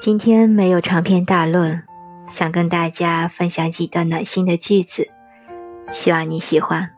[0.00, 1.82] 今天没有长篇大论，
[2.30, 5.10] 想跟大家分享几段暖心的句子，
[5.92, 6.88] 希望你喜欢。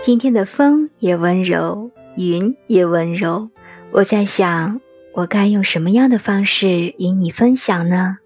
[0.00, 3.50] 今天的风也温柔，云也温柔，
[3.90, 4.80] 我在想，
[5.12, 8.16] 我该用什么样的方式与你分享呢？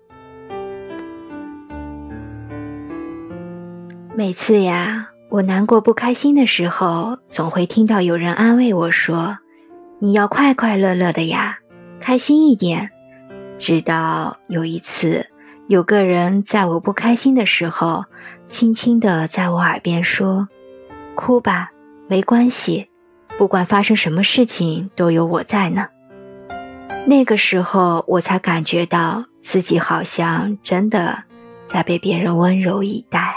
[4.15, 9.39] 每次呀，我难过不开心的时候，总会听到有人安慰我说。
[10.05, 11.61] 你要快快乐乐的呀，
[12.01, 12.91] 开心一点。
[13.57, 15.29] 直到有一次，
[15.69, 18.05] 有个人在我不开心的时候，
[18.49, 20.49] 轻轻的在我耳边说
[21.15, 21.71] ：“哭吧，
[22.09, 22.89] 没关系，
[23.39, 25.87] 不管发生什么事情，都有我在呢。”
[27.07, 31.23] 那个时候，我才感觉到自己好像真的
[31.69, 33.37] 在被别人温柔以待。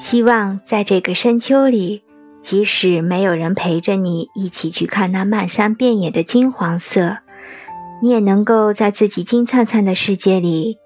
[0.00, 2.02] 希望在这个深秋里，
[2.42, 7.18] 即使没有人陪着你一起去看那漫山遍野的金黄色，
[8.02, 10.78] 你也能够在自己金灿灿的世界里，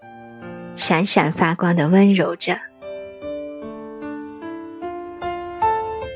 [0.75, 2.59] 闪闪发光的温柔着。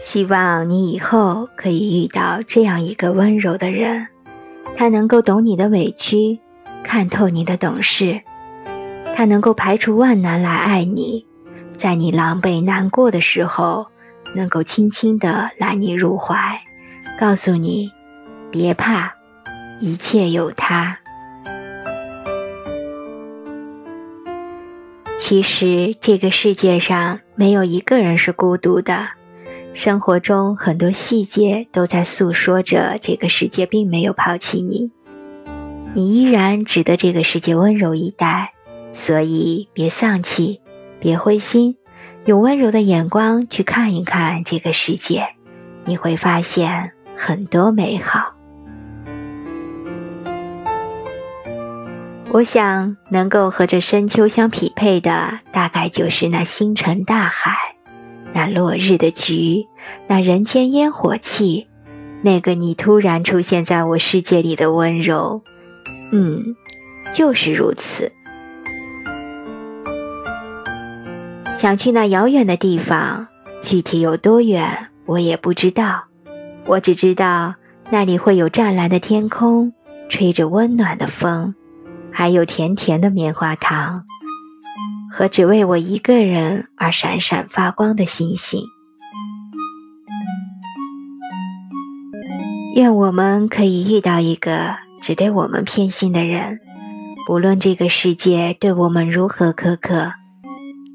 [0.03, 4.09] 希望你以后可以遇到这样一个温柔的人，
[4.75, 6.41] 他能够懂你的委屈，
[6.83, 8.21] 看透你的懂事，
[9.15, 11.28] 他能够排除万难来爱你。
[11.79, 13.87] 在你狼狈难过的时候，
[14.35, 16.61] 能够轻轻地揽你入怀，
[17.19, 17.93] 告诉你
[18.51, 19.15] 别怕，
[19.81, 20.99] 一切有他。
[25.21, 29.09] 其实这个世界上没有一个人是孤独的，
[29.73, 34.91] 生活中很多细节都在诉说着这个世界并没有抛弃你，
[35.95, 38.53] 你依然值得这个世界温柔以待，
[38.93, 40.61] 所以别丧气。
[41.01, 41.77] 别灰心，
[42.25, 45.29] 用温柔的眼光去看一看这个世界，
[45.85, 48.35] 你会发现很多美好。
[52.31, 57.57] 我想，能够和这深秋相匹配的，大概就是那星辰大海，
[58.35, 59.67] 那落日的菊，
[60.07, 61.69] 那人间烟火气，
[62.21, 65.43] 那个你突然出现在我世界里的温柔。
[66.13, 66.55] 嗯，
[67.15, 68.13] 就是如此。
[71.61, 73.27] 想去那遥远的地方，
[73.61, 76.05] 具体有多远我也不知道。
[76.67, 77.57] 我只知道
[77.91, 79.73] 那里会有湛蓝的天空，
[80.09, 81.57] 吹着温暖的风，
[82.13, 84.05] 还有甜甜的棉花糖，
[85.11, 88.63] 和只为我一个人而闪闪发光的星星。
[92.77, 96.61] 愿我们可以遇到一个只对我们偏心的人，
[97.27, 100.13] 不论这个世界对我们如何苛刻。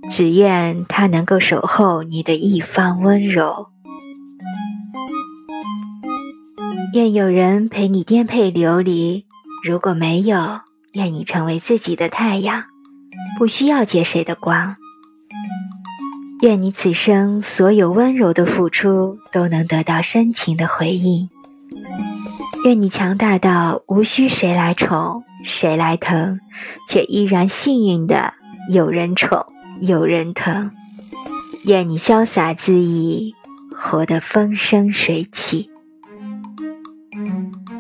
[0.10, 3.68] 只愿他能够守候你的一方温柔，
[6.94, 9.26] 愿有人陪你颠沛流离。
[9.64, 10.60] 如果没有，
[10.92, 12.66] 愿你成为自己的太阳，
[13.40, 14.76] 不需要借谁的光。
[16.42, 21.30] 愿你此生所有温柔的付出都能得到深情的回应。
[22.66, 26.40] 愿你强大到无需谁来宠，谁来疼，
[26.90, 28.34] 却依然幸运的
[28.70, 29.46] 有人宠。
[29.82, 30.72] 有人疼，
[31.66, 33.36] 愿你潇洒恣意，
[33.76, 35.70] 活得风生水起。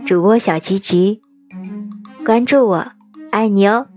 [0.06, 1.22] 主播小菊菊，
[2.26, 2.92] 关注我，
[3.31, 3.88] 爱你哦。